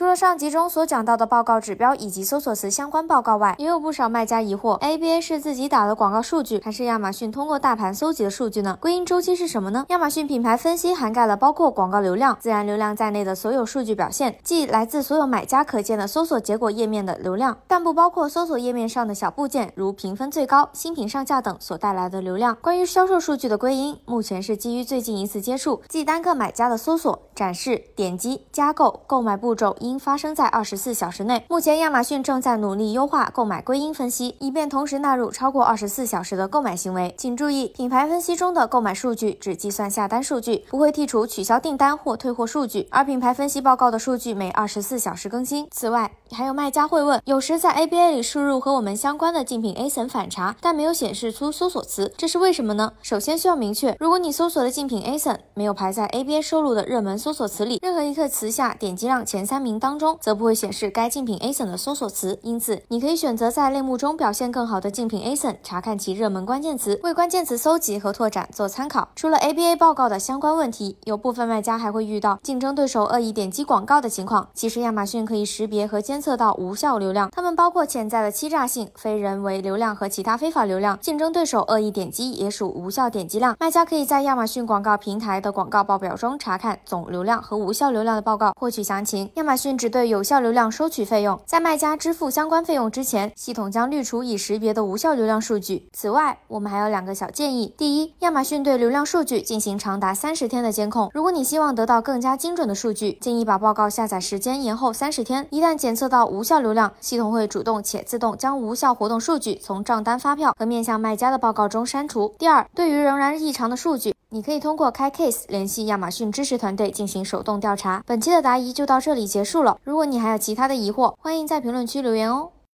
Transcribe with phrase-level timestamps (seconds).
[0.00, 8.78] 除了上集中所讲到的报告指标以及搜索词相关报告外，也有不少卖家疑惑：ABA 是自己打的广告数据，还是亚马逊通过大盘搜集的数据呢？
[8.80, 9.84] 归因周期是什么呢？
[9.90, 22.56] 亚马逊品牌分析涵盖了包括广告流量、自然流量在内的所有数据表现，即来自所有买家可见的搜索结果页面的流量，但不包括搜索页面上的小部件，如评分最高、新品上架等所带来的流量。
[22.62, 29.74] 关于销售数据的归因，目前是基于最近一次接触，即单个买家的搜索、展示、点击、加购、购买步骤。
[29.80, 31.42] 应发生在二十四小时内。
[31.48, 37.14] 目前，亚马逊正在努力优化购买归因分析，以便同时纳入超过二十四小时的购买行为。
[37.16, 45.66] 请注意，品牌分析中的购买数据只计算下单数据，不会剔除取消订单或退货数据，而品牌分析报告的数据每二十四小时更新。
[45.70, 52.92] 此外，还有卖家会问，有时在 ABA 里输入和我们相关的竞品 ASIN 反查，但没有显示出搜索词，这是为什么呢？
[53.00, 62.36] 首先需要明确，如果你搜索的竞品 ASIN 没有排在 ABA 收录的热门搜搜索词里，任何一个词下点击量前三名当中，则不会显示该竞品 ASIN 的搜索词。
[62.42, 69.10] 因此，你可以选择在类目中表现更好的竞品 ASIN，查看其热门关键词，为关键词搜集和拓展做参考。
[69.14, 74.48] 除了 ABA 报告的相关问题，有部分卖家还会遇到竞争对手恶意点击广告的情况。
[74.52, 80.98] 其实，亚马逊可以识别和监测到无效流量，它们包括潜在的欺诈性、非人为流量和其他非法流量。
[80.98, 83.54] 竞争对手恶意点击也属无效点击量。
[83.60, 89.30] 卖家可以在亚马逊广告平台的广告报表中查看总流流量和无效流量的报告，获取详情。
[89.34, 95.86] 亚马逊只对有效流量收取费用，在卖家支付相关费用之前，系统将滤除已识别的无效流量数据。
[95.92, 101.10] 此外，我们还有两个小建议：第一，亚马逊对流量数据进行长达三十天的监控。
[101.12, 105.46] 如果你希望得到更加精准的数据，建议把报告下载时间延后三十天。
[105.50, 112.34] 一旦检测到无效流量，系统会主动且自动将无效活动数据从账单、发票和面向卖家的报告中删除。
[112.38, 118.04] 第二，对于仍然异常的数据，你可以通过开 case 联系亚马逊知识团队进行手动调查。
[118.06, 119.76] 本期的答疑就到这里结束了。
[119.82, 122.50] 如果你还有其他的疑惑，欢迎在评论区留言哦。